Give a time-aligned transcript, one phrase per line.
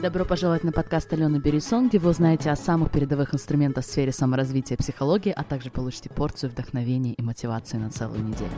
[0.00, 4.12] Добро пожаловать на подкаст Алены Берисон, где вы узнаете о самых передовых инструментах в сфере
[4.12, 8.52] саморазвития и психологии, а также получите порцию вдохновения и мотивации на целую неделю.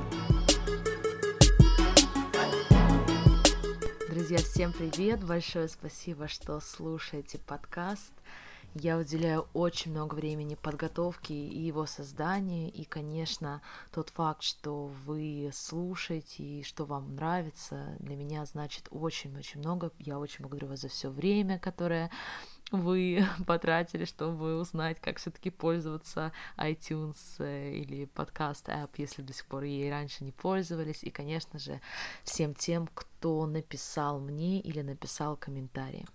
[4.10, 5.24] Друзья, всем привет!
[5.24, 8.12] Большое спасибо, что слушаете подкаст.
[8.74, 15.50] Я уделяю очень много времени подготовке и его созданию, и, конечно, тот факт, что вы
[15.52, 19.90] слушаете и что вам нравится, для меня значит очень-очень много.
[19.98, 22.12] Я очень благодарю вас за все время, которое
[22.70, 29.46] вы потратили, чтобы узнать, как все-таки пользоваться iTunes э, или подкаст App, если до сих
[29.46, 31.02] пор ей раньше не пользовались.
[31.02, 31.80] И, конечно же,
[32.22, 36.06] всем тем, кто написал мне или написал комментарии.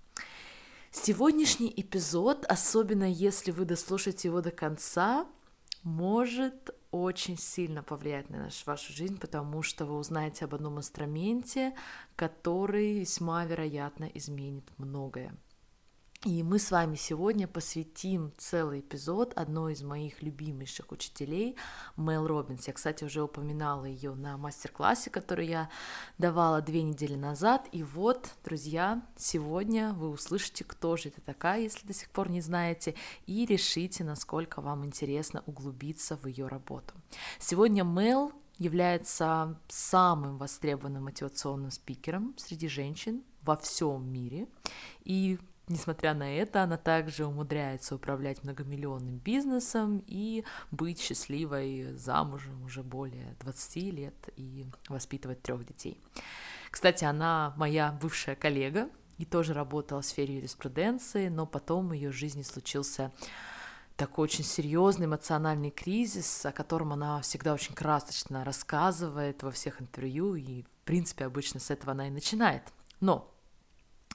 [0.97, 5.27] Сегодняшний эпизод, особенно если вы дослушаете его до конца,
[5.83, 11.75] может очень сильно повлиять на нашу, вашу жизнь, потому что вы узнаете об одном инструменте,
[12.15, 15.35] который весьма вероятно изменит многое.
[16.23, 21.55] И мы с вами сегодня посвятим целый эпизод одной из моих любимейших учителей,
[21.97, 22.65] Мэл Робинс.
[22.65, 25.69] Я, кстати, уже упоминала ее на мастер-классе, который я
[26.17, 27.67] давала две недели назад.
[27.71, 32.41] И вот, друзья, сегодня вы услышите, кто же это такая, если до сих пор не
[32.41, 32.95] знаете,
[33.27, 36.95] и решите, насколько вам интересно углубиться в ее работу.
[37.37, 44.47] Сегодня Мэл является самым востребованным мотивационным спикером среди женщин во всем мире.
[45.03, 52.83] И Несмотря на это, она также умудряется управлять многомиллионным бизнесом и быть счастливой замужем уже
[52.83, 55.99] более 20 лет и воспитывать трех детей.
[56.69, 62.11] Кстати, она моя бывшая коллега и тоже работала в сфере юриспруденции, но потом в ее
[62.11, 63.11] жизни случился
[63.95, 70.35] такой очень серьезный эмоциональный кризис, о котором она всегда очень красочно рассказывает во всех интервью,
[70.35, 72.63] и, в принципе, обычно с этого она и начинает.
[72.99, 73.34] Но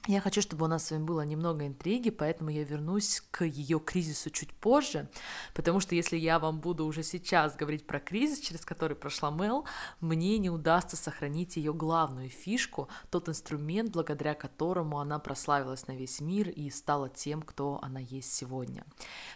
[0.07, 3.79] я хочу, чтобы у нас с вами было немного интриги, поэтому я вернусь к ее
[3.79, 5.09] кризису чуть позже,
[5.53, 9.65] потому что если я вам буду уже сейчас говорить про кризис, через который прошла Мел,
[9.99, 16.19] мне не удастся сохранить ее главную фишку, тот инструмент, благодаря которому она прославилась на весь
[16.19, 18.85] мир и стала тем, кто она есть сегодня.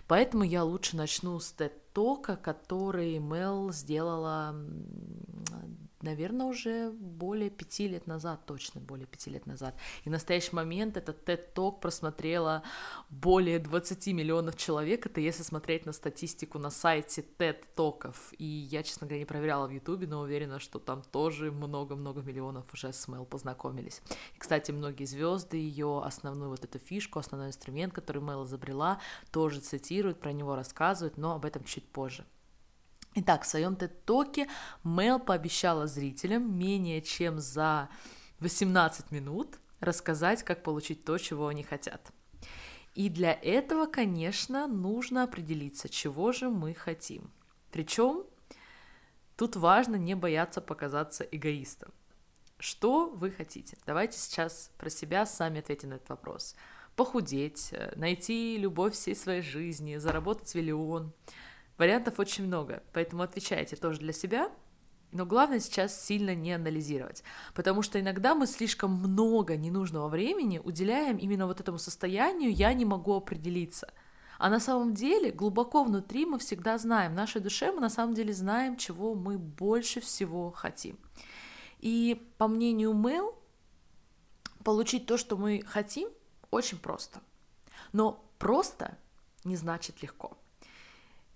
[0.08, 4.56] Поэтому я лучше начну с TED-тока, который Мел сделала
[6.02, 9.76] наверное, уже более пяти лет назад, точно более пяти лет назад.
[10.04, 12.64] И в настоящий момент этот TED Talk просмотрело
[13.10, 18.16] более 20 миллионов человек, это если смотреть на статистику на сайте TED Talkов.
[18.38, 22.66] И я, честно говоря, не проверяла в Ютубе, но уверена, что там тоже много-много миллионов
[22.74, 24.02] уже с Мэл познакомились.
[24.36, 29.00] И, кстати, многие звезды ее основную вот эту фишку, основной инструмент, который Мэл изобрела,
[29.32, 32.26] тоже цитируют, про него рассказывают, но об этом чуть позже.
[33.18, 34.50] Итак, в своем TED-токе
[34.84, 37.88] Мел пообещала зрителям менее чем за
[38.42, 42.12] 18 минут рассказать, как получить то, чего они хотят.
[42.94, 47.32] И для этого, конечно, нужно определиться, чего же мы хотим.
[47.72, 48.26] Причем
[49.38, 51.94] тут важно не бояться показаться эгоистом.
[52.60, 53.78] Что вы хотите?
[53.86, 56.56] Давайте сейчас про себя сами ответим на этот вопрос.
[56.98, 61.14] Похудеть, э, найти любовь всей своей жизни, заработать миллион–
[61.78, 64.50] Вариантов очень много, поэтому отвечайте тоже для себя,
[65.12, 71.18] но главное сейчас сильно не анализировать, потому что иногда мы слишком много ненужного времени уделяем
[71.18, 73.94] именно вот этому состоянию «я не могу определиться».
[74.38, 78.14] А на самом деле глубоко внутри мы всегда знаем, в нашей душе мы на самом
[78.14, 81.00] деле знаем, чего мы больше всего хотим.
[81.80, 83.34] И по мнению Мэл,
[84.66, 86.10] получить то, что мы хотим,
[86.52, 87.22] очень просто.
[87.94, 88.98] Но просто
[89.46, 90.38] не значит легко.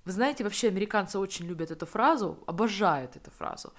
[0.06, 3.74] Вы знаете, вообще американцы очень любят эту фразу, обожают эту фразу.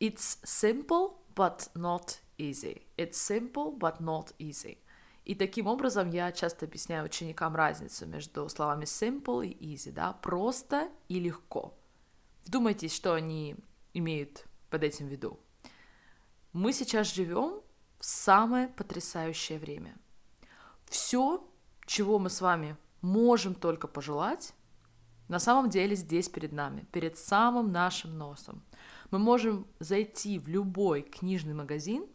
[0.00, 2.82] It's simple, but not easy.
[2.96, 4.78] It's simple, but not easy.
[5.24, 10.88] И таким образом я часто объясняю ученикам разницу между словами simple и easy, да, просто
[11.08, 11.76] и легко.
[12.44, 13.56] Вдумайтесь, что они
[13.92, 15.40] имеют под этим в виду.
[16.52, 17.60] Мы сейчас живем
[17.98, 19.96] в самое потрясающее время.
[20.84, 21.44] Все,
[21.86, 24.54] чего мы с вами можем только пожелать,
[25.28, 28.62] на самом деле здесь перед нами, перед самым нашим носом.
[29.10, 32.06] Мы можем зайти в любой книжный магазин,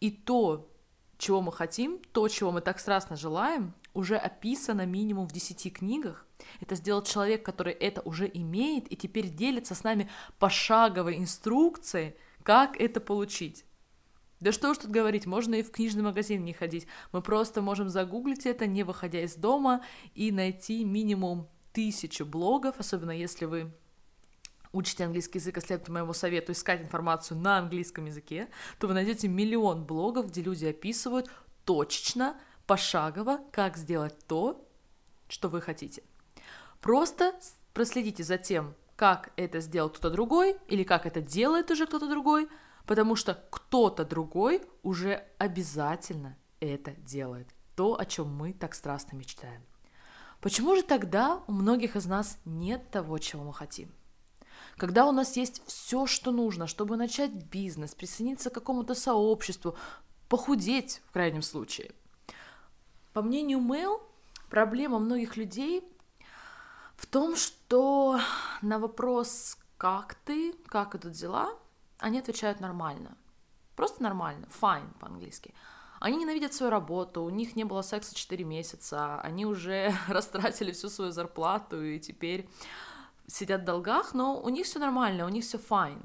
[0.00, 0.70] и то,
[1.18, 6.26] чего мы хотим, то, чего мы так страстно желаем, уже описано минимум в 10 книгах.
[6.60, 12.78] Это сделал человек, который это уже имеет, и теперь делится с нами пошаговой инструкцией, как
[12.80, 13.64] это получить.
[14.40, 16.86] Да что уж тут говорить, можно и в книжный магазин не ходить.
[17.12, 19.82] Мы просто можем загуглить это, не выходя из дома,
[20.14, 23.70] и найти минимум тысячу блогов, особенно если вы
[24.72, 28.48] учите английский язык и следуете моему совету искать информацию на английском языке,
[28.78, 31.30] то вы найдете миллион блогов, где люди описывают
[31.64, 34.66] точечно, пошагово, как сделать то,
[35.28, 36.02] что вы хотите.
[36.80, 37.34] Просто
[37.72, 42.48] проследите за тем, как это сделал кто-то другой или как это делает уже кто-то другой,
[42.86, 47.48] потому что кто-то другой уже обязательно это делает.
[47.74, 49.62] То, о чем мы так страстно мечтаем.
[50.44, 53.90] Почему же тогда у многих из нас нет того, чего мы хотим?
[54.76, 59.74] Когда у нас есть все, что нужно, чтобы начать бизнес, присоединиться к какому-то сообществу,
[60.28, 61.92] похудеть в крайнем случае.
[63.14, 64.02] По мнению Мэл,
[64.50, 65.82] проблема многих людей
[66.94, 68.20] в том, что
[68.60, 71.58] на вопрос «как ты?», «как идут дела?»,
[71.96, 73.16] они отвечают нормально.
[73.76, 75.54] Просто нормально, fine по-английски.
[76.04, 80.90] Они ненавидят свою работу, у них не было секса 4 месяца, они уже растратили всю
[80.90, 82.46] свою зарплату и теперь
[83.26, 86.04] сидят в долгах, но у них все нормально, у них все fine.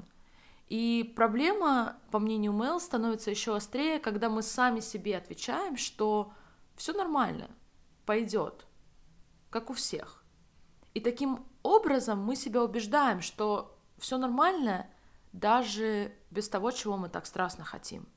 [0.68, 6.32] И проблема, по мнению Мэл, становится еще острее, когда мы сами себе отвечаем, что
[6.76, 7.50] все нормально,
[8.06, 8.64] пойдет,
[9.50, 10.24] как у всех.
[10.94, 14.86] И таким образом мы себя убеждаем, что все нормально
[15.34, 18.08] даже без того, чего мы так страстно хотим,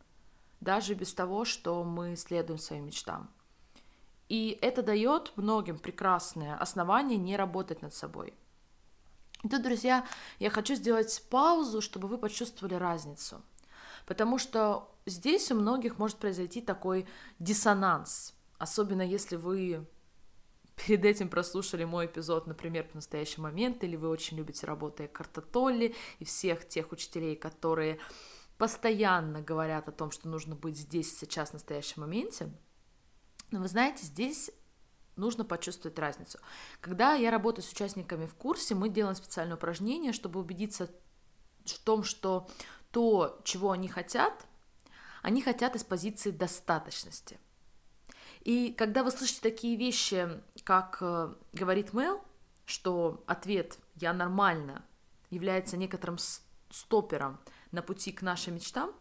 [0.64, 3.30] даже без того, что мы следуем своим мечтам.
[4.30, 8.34] И это дает многим прекрасное основание не работать над собой.
[9.44, 10.06] И тут, друзья,
[10.40, 13.42] я хочу сделать паузу, чтобы вы почувствовали разницу.
[14.06, 17.06] Потому что здесь у многих может произойти такой
[17.40, 19.86] диссонанс, особенно если вы
[20.76, 25.42] перед этим прослушали мой эпизод, например, в настоящий момент, или вы очень любите работу Карта
[25.42, 28.00] Толли и всех тех учителей, которые
[28.58, 32.50] постоянно говорят о том, что нужно быть здесь, сейчас, в настоящем моменте.
[33.52, 34.52] Но вы знаете, здесь
[35.16, 36.40] нужно почувствовать разницу.
[36.82, 40.90] Когда я работаю с участниками в курсе, мы делаем специальное упражнение, чтобы убедиться
[41.66, 42.48] в том, что
[42.92, 44.46] то, чего они хотят,
[45.22, 47.40] они хотят из позиции достаточности.
[48.42, 50.28] И когда вы слышите такие вещи,
[50.64, 52.22] как э, говорит Мэл,
[52.66, 54.84] что ответ «я нормально»
[55.30, 56.18] является некоторым
[56.70, 57.40] стопером
[57.74, 58.92] на пути к нашим мечтам,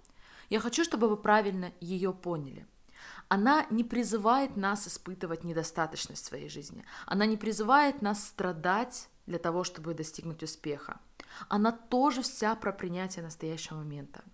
[0.51, 2.67] я хочу, чтобы вы правильно ее поняли.
[3.29, 6.85] Она не призывает нас испытывать недостаточность в своей жизни.
[7.07, 11.01] Она не призывает нас страдать для того, чтобы достигнуть успеха.
[11.49, 14.25] Она тоже вся про принятие настоящего момента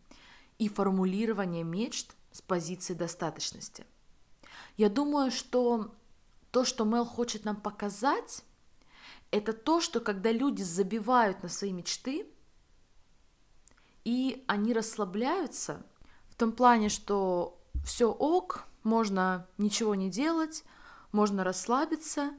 [0.59, 3.85] и формулирование мечт с позиции достаточности–
[4.79, 5.93] я думаю, что
[6.53, 8.45] то, что Мел хочет нам показать,
[9.33, 12.27] это то, что когда люди забивают на свои мечты,
[14.09, 15.85] и они расслабляются
[16.31, 20.65] в том плане, что все ок, можно ничего не делать,
[21.13, 22.31] можно расслабиться,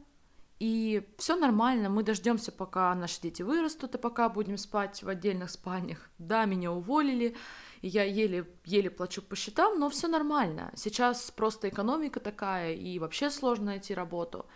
[0.58, 5.52] и все нормально, мы дождемся, пока наши дети вырастут, и пока будем спать в отдельных
[5.52, 6.10] спальнях.
[6.18, 7.36] Да, меня уволили,
[7.82, 10.72] и я еле, еле плачу по счетам, но все нормально.
[10.76, 14.48] Сейчас просто экономика такая, и вообще сложно найти работу.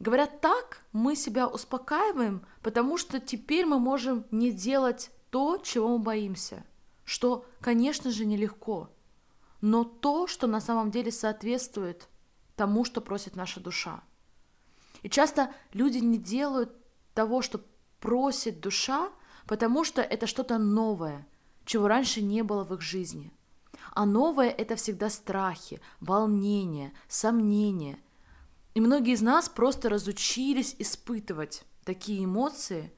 [0.00, 5.98] Говорят так, мы себя успокаиваем, потому что теперь мы можем не делать то, чего мы
[5.98, 6.64] боимся.
[7.04, 8.88] Что, конечно же, нелегко,
[9.60, 12.08] но то, что на самом деле соответствует
[12.54, 14.02] тому, что просит наша душа.
[15.02, 16.74] И часто люди не делают
[17.12, 17.60] того, что
[18.00, 19.10] просит душа,
[19.46, 21.28] потому что это что-то новое,
[21.66, 23.30] чего раньше не было в их жизни.
[23.92, 27.98] А новое– это всегда страхи, волнения, сомнения.
[28.72, 32.90] И многие из нас просто разучились испытывать такие эмоции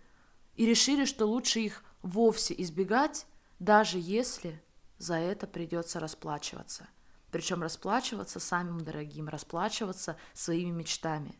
[0.54, 3.26] и решили, что лучше их вовсе избегать,
[3.58, 4.62] даже если
[4.98, 6.88] за это придется расплачиваться.
[7.30, 11.38] Причем расплачиваться самым дорогим, расплачиваться своими мечтами.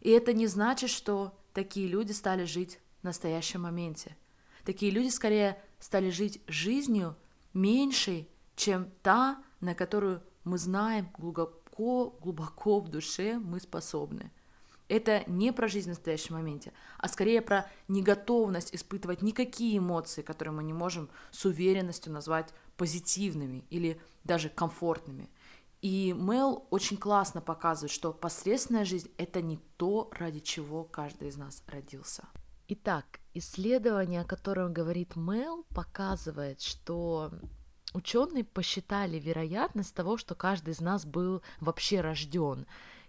[0.00, 4.16] И это не значит, что такие люди стали жить в настоящем моменте.
[4.64, 7.16] Такие люди скорее стали жить жизнью
[7.54, 14.30] меньшей, чем та, на которую мы знаем глубоко, глубоко в душе мы способны.
[14.88, 20.54] Это не про жизнь в настоящем моменте, а скорее про неготовность испытывать никакие эмоции, которые
[20.54, 25.28] мы не можем с уверенностью назвать позитивными или даже комфортными.
[25.82, 31.36] И Мел очень классно показывает, что посредственная жизнь– это не то, ради чего каждый из
[31.36, 32.24] нас родился.
[32.68, 37.30] Итак, исследование, о котором говорит Мел, показывает, что
[37.92, 42.66] ученые посчитали вероятность того, что каждый из нас был вообще рожден,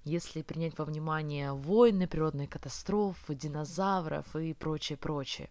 [0.08, 5.50] если принять во внимание войны, природные катастрофы, динозавров и прочее, прочее.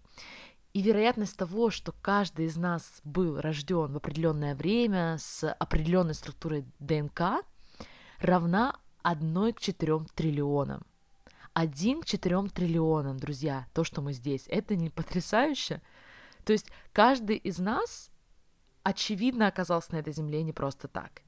[0.73, 6.67] И вероятность того, что каждый из нас был рожден в определенное время с определенной структурой
[6.79, 7.45] ДНК,
[8.19, 10.83] равна 1 к 4 триллионам.
[11.55, 14.45] 1 к 4 триллионам, друзья, то, что мы здесь.
[14.49, 15.81] Это не потрясающе?
[16.45, 18.11] То есть каждый из нас,
[18.83, 21.23] очевидно, оказался на этой земле не просто так.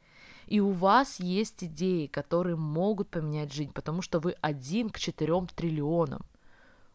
[0.49, 5.47] И у вас есть идеи, которые могут поменять жизнь, потому что вы один к четырем
[5.47, 6.25] триллионам.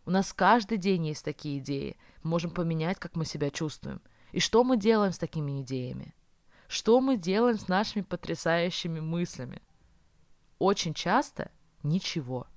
[0.08, 1.96] У нас каждый день есть такие идеи.
[2.24, 4.02] Мы можем поменять, как мы себя чувствуем.
[4.32, 6.16] И что мы делаем с такими идеями?
[6.68, 9.62] Что мы делаем с нашими потрясающими мыслями?
[10.58, 11.52] Очень часто
[11.84, 12.48] ничего.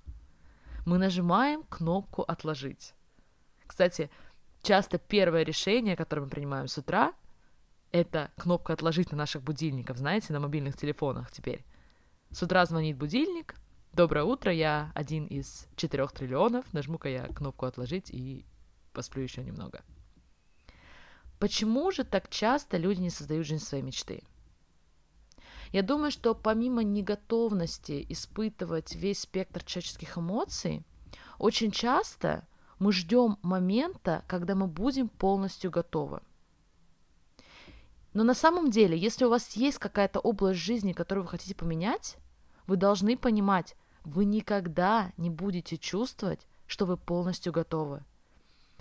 [0.86, 2.94] Мы нажимаем кнопку «Отложить».
[3.66, 4.08] Кстати,
[4.62, 7.12] часто первое решение, которое мы принимаем с утра,
[7.92, 11.64] это кнопка «Отложить» на наших будильниках, знаете, на мобильных телефонах теперь.
[12.30, 13.54] С утра звонит будильник,
[13.92, 18.44] доброе утро, я один из четырех триллионов, нажму-ка я кнопку «Отложить» и
[18.92, 19.82] посплю еще немного.
[21.38, 24.22] Почему же так часто люди не создают жизнь своей мечты?
[25.72, 30.84] Я думаю, что помимо неготовности испытывать весь спектр человеческих эмоций,
[31.38, 32.46] очень часто
[32.78, 36.20] мы ждем момента, когда мы будем полностью готовы.
[38.16, 42.16] Но на самом деле, если у вас есть какая-то область жизни, которую вы хотите поменять,
[42.66, 48.02] вы должны понимать, вы никогда не будете чувствовать, что вы полностью готовы.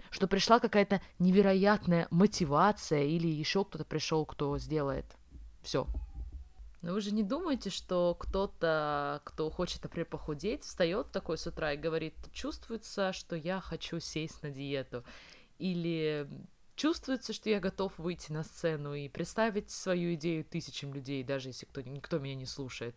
[0.09, 5.05] Что пришла какая-то невероятная мотивация или еще кто-то пришел, кто сделает
[5.63, 5.85] все.
[6.81, 11.73] Но вы же не думаете, что кто-то, кто хочет, например, похудеть, встает такой с утра
[11.73, 15.03] и говорит, чувствуется, что я хочу сесть на диету.
[15.59, 16.25] Или
[16.75, 21.65] чувствуется, что я готов выйти на сцену и представить свою идею тысячам людей, даже если
[21.65, 22.95] кто, никто меня не слушает.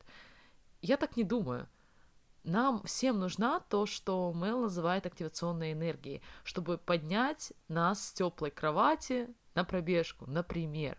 [0.82, 1.68] Я так не думаю.
[2.44, 9.28] Нам всем нужна то, что Мэл называет активационной энергией, чтобы поднять нас с теплой кровати
[9.54, 10.98] на пробежку, например.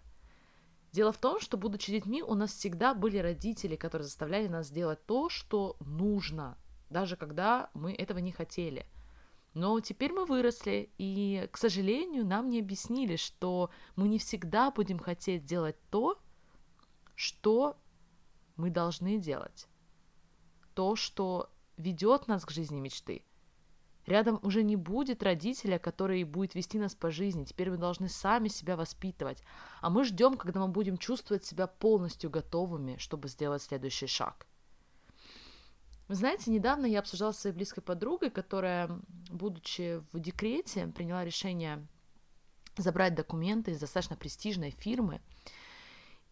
[0.91, 5.05] Дело в том, что, будучи детьми, у нас всегда были родители, которые заставляли нас делать
[5.05, 6.57] то, что нужно,
[6.89, 8.86] даже когда мы этого не хотели–
[9.53, 15.00] но теперь мы выросли, и, к сожалению, нам не объяснили, что мы не всегда будем
[15.00, 16.20] хотеть делать то,
[17.15, 17.77] что
[18.56, 19.68] мы должны делать.
[20.75, 23.24] То, что ведет нас к жизни мечты.
[24.06, 27.44] Рядом уже не будет родителя, который будет вести нас по жизни.
[27.44, 29.44] Теперь мы должны сами себя воспитывать.
[29.82, 34.48] А мы ждем, когда мы будем чувствовать себя полностью готовыми, чтобы сделать следующий шаг.
[36.09, 38.89] Вы знаете, недавно я обсуждала с своей близкой подругой, которая,
[39.29, 41.85] будучи в декрете, приняла решение
[42.77, 45.21] забрать документы из достаточно престижной фирмы.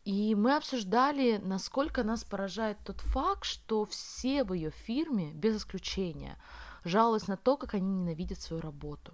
[0.04, 6.40] И мы обсуждали, насколько нас поражает тот факт, что все в ее фирме, без исключения,
[6.84, 9.14] жалуются на то, как они ненавидят свою работу,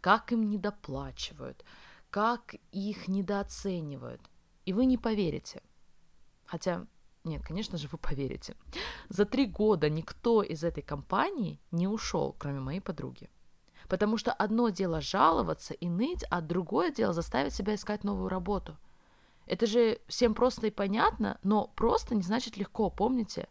[0.00, 1.64] как им недоплачивают,
[2.10, 4.20] как их недооценивают.
[4.66, 5.62] И вы не поверите.
[6.44, 6.86] Хотя
[7.26, 8.54] нет, конечно же, вы поверите.
[9.08, 13.28] За три года никто из этой компании не ушел, кроме моей подруги.
[13.88, 18.76] Потому что одно дело жаловаться и ныть, а другое дело заставить себя искать новую работу.
[19.46, 23.48] Это же всем просто и понятно, но просто не значит легко, помните?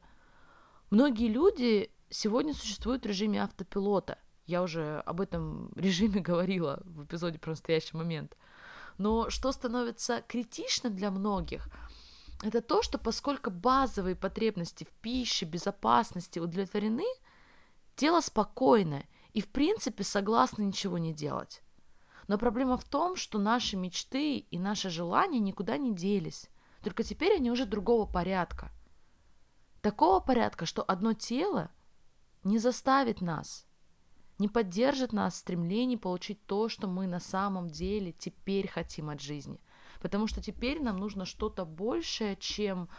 [0.90, 4.18] Многие люди сегодня существуют в режиме автопилота.
[4.46, 8.38] Я уже об этом режиме говорила в эпизоде про настоящий момент.
[8.98, 11.68] Но что становится критичным для многих–
[12.48, 17.06] это то, что поскольку базовые потребности в пище, безопасности удовлетворены,
[17.96, 21.62] тело спокойно и в принципе согласно ничего не делать.
[22.28, 26.50] Но проблема в том, что наши мечты и наши желания никуда не делись,
[26.84, 28.72] только теперь они уже другого порядка.
[29.82, 31.72] Такого порядка, что одно тело
[32.44, 33.66] не заставит нас,
[34.40, 39.20] не поддержит нас в стремлении получить то, что мы на самом деле теперь хотим от
[39.20, 39.60] жизни–
[40.06, 42.90] потому что теперь нам нужно что-то большее, чем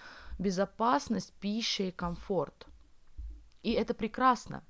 [0.40, 2.66] безопасность, пища и комфорт.
[3.62, 4.64] И это прекрасно.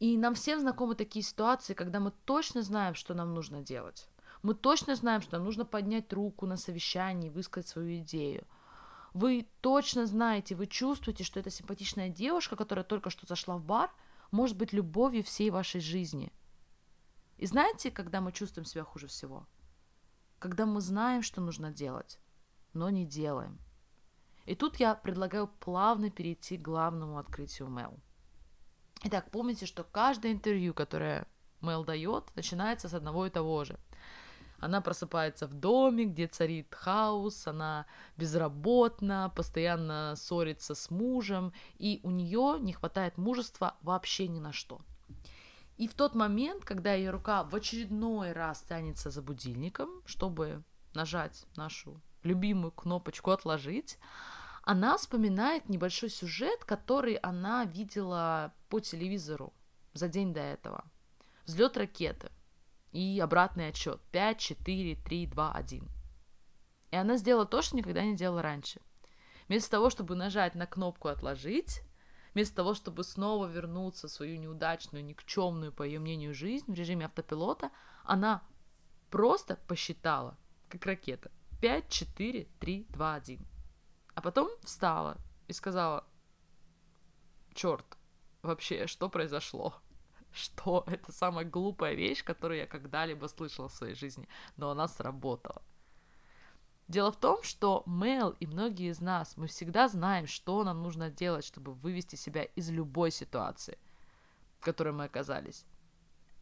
[0.00, 4.08] И нам всем знакомы такие ситуации, когда мы точно знаем, что нам нужно делать.
[4.42, 8.44] Мы точно знаем, что нам нужно поднять руку на совещании высказать свою идею.
[9.14, 13.88] Вы точно знаете, вы чувствуете, что эта симпатичная девушка, которая только что зашла в бар,
[14.32, 16.32] может быть любовью всей вашей жизни.
[17.36, 19.46] И знаете, когда мы чувствуем себя хуже всего?
[20.42, 22.18] Когда мы знаем, что нужно делать,
[22.72, 23.60] но не делаем.
[24.44, 27.94] И тут я предлагаю плавно перейти к главному открытию Мел.
[29.04, 31.28] Итак, помните, что каждое интервью, которое
[31.60, 33.78] Мел дает, начинается с одного и того же.
[34.58, 42.10] Она просыпается в доме, где царит хаос, она безработна, постоянно ссорится с мужем, и у
[42.10, 44.80] нее не хватает мужества вообще ни на что–
[45.76, 50.62] и в тот момент, когда ее рука в очередной раз тянется за будильником, чтобы
[50.94, 53.98] нажать нашу любимую кнопочку «Отложить»,
[54.62, 59.52] она вспоминает небольшой сюжет, который она видела по телевизору
[59.92, 60.84] за день до этого.
[61.44, 62.30] Взлет ракеты
[62.92, 65.88] и обратный отчет 5, 4, 3, 2, 1.
[66.92, 68.80] И она сделала то, что никогда не делала раньше.
[69.48, 71.82] Вместо того, чтобы нажать на кнопку «Отложить»,
[72.34, 77.06] вместо того, чтобы снова вернуться в свою неудачную, никчемную, по ее мнению, жизнь в режиме
[77.06, 77.70] автопилота,
[78.04, 78.42] она
[79.10, 80.36] просто посчитала,
[80.68, 83.46] как ракета, 5, 4, 3, 2, 1.
[84.14, 86.04] А потом встала и сказала,
[87.54, 87.84] черт,
[88.42, 89.74] вообще, что произошло?
[90.32, 95.62] Что это самая глупая вещь, которую я когда-либо слышала в своей жизни, но она сработала.
[96.92, 101.10] Дело в том, что Мэл и многие из нас, мы всегда знаем, что нам нужно
[101.10, 103.78] делать, чтобы вывести себя из любой ситуации,
[104.58, 105.64] в которой мы оказались.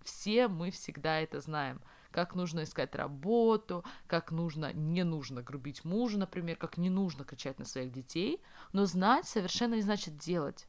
[0.02, 1.80] Все мы всегда это знаем.
[2.10, 7.60] Как нужно искать работу, как нужно, не нужно грубить мужа, например, как не нужно кричать
[7.60, 8.42] на своих детей,
[8.72, 10.66] но знать совершенно не значит делать.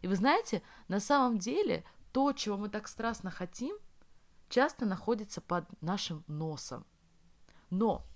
[0.00, 3.76] И вы знаете, на самом деле то, чего мы так страстно хотим,
[4.48, 6.86] часто находится под нашим носом.
[7.68, 8.06] Но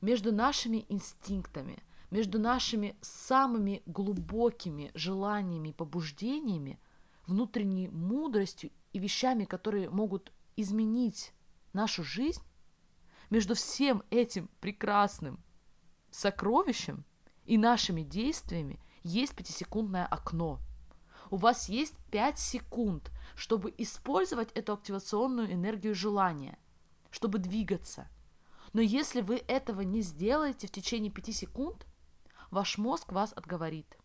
[0.00, 6.80] между нашими инстинктами, между нашими самыми глубокими желаниями и побуждениями,
[7.26, 11.32] внутренней мудростью и вещами, которые могут изменить
[11.72, 12.42] нашу жизнь,
[13.28, 15.38] между всем этим прекрасным
[16.10, 17.04] сокровищем
[17.44, 20.58] и нашими действиями есть пятисекундное окно.
[21.30, 26.58] У вас есть 5 секунд, чтобы использовать эту активационную энергию желания,
[27.10, 28.08] чтобы двигаться–
[28.72, 31.86] но если вы этого не сделаете в течение 5 секунд,
[32.50, 33.98] ваш мозг вас отговорит.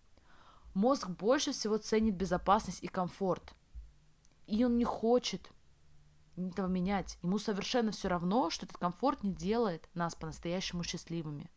[0.73, 3.53] Мозг больше всего ценит безопасность и комфорт.
[4.47, 5.49] И он не хочет
[6.37, 7.17] этого менять.
[7.21, 11.49] Ему совершенно все равно, что этот комфорт не делает нас по-настоящему счастливыми.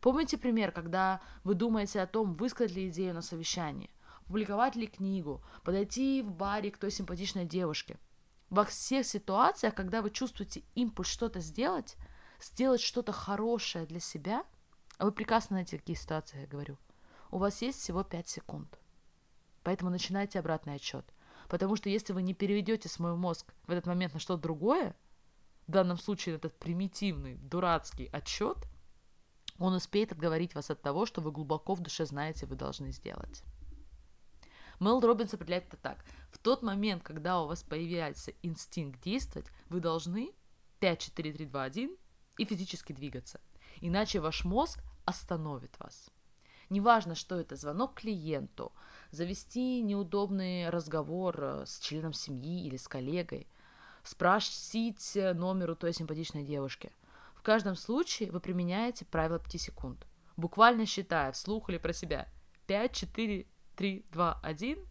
[0.00, 3.90] Помните пример, когда вы думаете о том, высказать ли идею на совещании,
[4.26, 7.98] публиковать ли книгу, подойти в баре к той симпатичной девушке.
[8.50, 11.96] Во всех ситуациях, когда вы чувствуете импульс что-то сделать,
[12.40, 14.44] сделать что-то хорошее для себя,
[14.98, 16.78] а вы прекрасно знаете, какие ситуации я говорю,
[17.30, 18.78] у вас есть всего 5 секунд.
[19.62, 21.04] Поэтому начинайте обратный отчет.
[21.48, 24.94] Потому что если вы не переведете свой мозг в этот момент на что-то другое,
[25.66, 28.56] в данном случае этот примитивный, дурацкий отчет,
[29.58, 33.42] он успеет отговорить вас от того, что вы глубоко в душе знаете, вы должны сделать.
[34.80, 36.04] Мел Робинс определяет это так.
[36.30, 40.32] В тот момент, когда у вас появляется инстинкт действовать, вы должны
[40.80, 41.96] 5, 4, 3, 2, 1
[42.38, 43.40] и физически двигаться.
[43.80, 46.10] Иначе ваш мозг остановит вас.
[46.68, 48.72] Неважно, что это, звонок клиенту,
[49.10, 53.46] завести неудобный разговор э, с членом семьи или с коллегой,
[54.02, 56.92] спросить номер у той симпатичной девушки.
[57.36, 62.28] В каждом случае вы применяете правило 5 секунд, буквально считая вслух или про себя
[62.66, 64.88] 5, 4, 3, 2, 1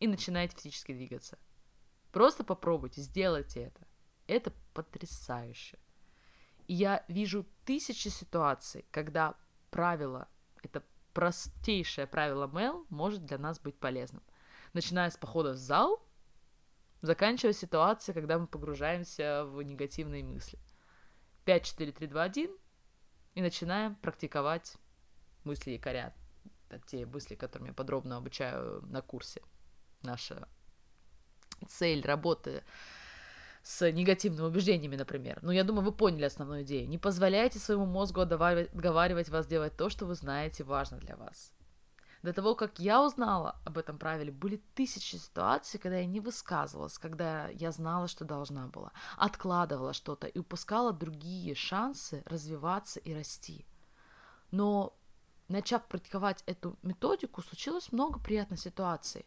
[0.00, 1.38] и начинаете физически двигаться.
[2.12, 3.86] Просто попробуйте, сделайте это.
[4.26, 5.78] Это потрясающе.
[6.66, 9.34] И я вижу тысячи ситуаций, когда
[9.70, 10.28] правило,
[10.62, 14.22] это простейшее правило Мэл может для нас быть полезным.
[14.72, 16.00] Начиная с похода в зал,
[17.02, 20.58] заканчивая ситуацией, когда мы погружаемся в негативные мысли.
[21.44, 22.56] 5, 4, 3, 2, 1,
[23.34, 24.76] и начинаем практиковать
[25.44, 26.14] мысли якоря.
[26.70, 29.42] Это те мысли, которыми я подробно обучаю на курсе.
[30.02, 30.48] Наша
[31.68, 32.62] цель работы
[33.62, 35.40] с негативными убеждениями, например.
[35.42, 36.88] Ну, я думаю, вы поняли основную идею.
[36.88, 41.52] Не позволяйте своему мозгу отговаривать вас делать то, что вы знаете важно для вас.
[42.22, 46.98] До того, как я узнала об этом правиле, были тысячи ситуаций, когда я не высказывалась,
[46.98, 53.66] когда я знала, что должна была, откладывала что-то и упускала другие шансы развиваться и расти.
[54.50, 54.94] Но
[55.50, 59.26] начав практиковать эту методику, случилось много приятных ситуаций.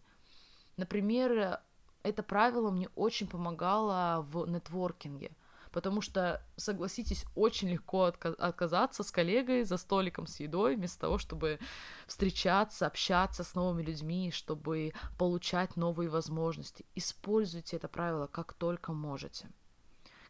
[0.78, 1.60] Например,
[2.02, 5.32] это правило мне очень помогало в нетворкинге,
[5.72, 11.60] потому что, согласитесь, очень легко отказаться с коллегой за столиком с едой, вместо того, чтобы
[12.08, 16.86] встречаться, общаться с новыми людьми, чтобы получать новые возможности.
[16.96, 19.50] Используйте это правило как только можете.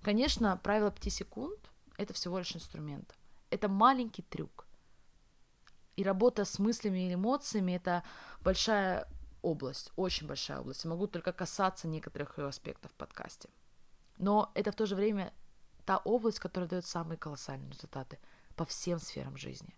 [0.02, 1.60] Конечно, правило 5 секунд—
[1.98, 3.16] это всего лишь инструмент.
[3.50, 4.66] Это маленький трюк.
[5.96, 8.04] И работа с мыслями и эмоциями— это
[8.42, 9.08] большая
[9.42, 10.84] область, очень большая область.
[10.84, 13.50] Я могу только касаться некоторых ее аспектов в подкасте.
[14.18, 15.34] Но это в то же время
[15.86, 18.20] та область, которая дает самые колоссальные результаты
[18.56, 19.76] по всем сферам жизни.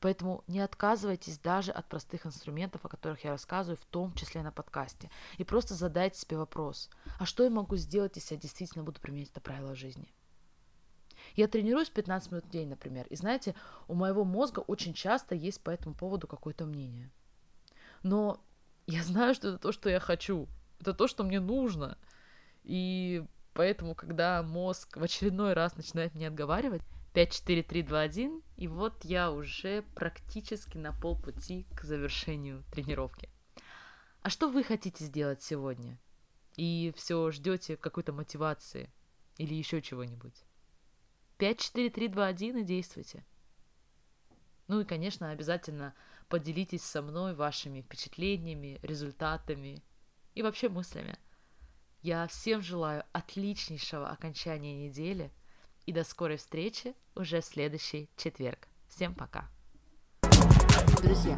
[0.00, 4.50] Поэтому не отказывайтесь даже от простых инструментов, о которых я рассказываю, в том числе на
[4.50, 5.10] подкасте.
[5.38, 9.30] И просто задайте себе вопрос, а что я могу сделать, если я действительно буду применять
[9.30, 10.12] это правило жизни?
[11.36, 13.54] Я тренируюсь 15 минут в день, например, и знаете,
[13.88, 17.10] у моего мозга очень часто есть по этому поводу какое-то мнение.
[18.02, 18.40] Но
[18.86, 20.48] я знаю, что это то, что я хочу.
[20.80, 21.96] Это то, что мне нужно.
[22.64, 28.42] И поэтому, когда мозг в очередной раз начинает меня отговаривать, 5, 4, 3, 2, 1.
[28.56, 33.28] И вот я уже практически на полпути к завершению тренировки.
[34.22, 35.98] А что вы хотите сделать сегодня?
[36.56, 38.90] И все ждете какой-то мотивации
[39.36, 40.34] или еще чего-нибудь?
[41.42, 43.24] 5, 4, 3, 2, 1 и действуйте.
[44.68, 45.92] Ну и, конечно, обязательно
[46.28, 49.82] поделитесь со мной вашими впечатлениями, результатами
[50.36, 51.18] и вообще мыслями.
[52.00, 55.32] Я всем желаю отличнейшего окончания недели
[55.84, 58.68] и до скорой встречи уже в следующий четверг.
[58.86, 59.50] Всем пока!
[61.02, 61.36] Друзья,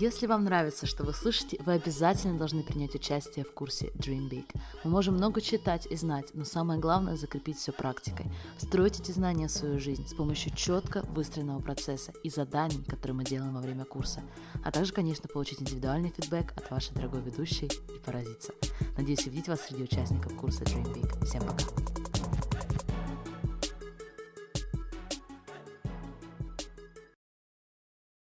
[0.00, 4.46] если вам нравится, что вы слышите, вы обязательно должны принять участие в курсе Dream Big.
[4.82, 8.26] Мы можем много читать и знать, но самое главное– закрепить все практикой.
[8.58, 13.24] Строить эти знания в свою жизнь с помощью четко выстроенного процесса и заданий, которые мы
[13.24, 14.20] делаем во время курса.
[14.64, 18.52] А также, конечно, получить индивидуальный фидбэк от вашей дорогой ведущей и поразиться.
[18.96, 21.24] Надеюсь увидеть вас среди участников курса Dream Big.
[21.24, 21.93] Всем пока!